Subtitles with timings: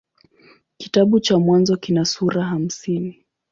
[0.77, 3.25] Kitabu cha Mwanzo kina sura hamsini.